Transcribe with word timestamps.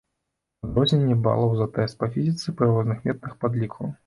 Адрозненне 0.67 1.17
балаў 1.27 1.53
за 1.59 1.67
тэст 1.75 1.99
па 2.01 2.09
фізіцы 2.17 2.55
пры 2.63 2.71
розных 2.73 3.07
метадах 3.11 3.39
падліку. 3.45 3.93